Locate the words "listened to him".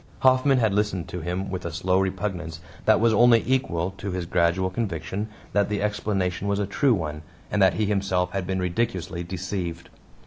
0.73-1.51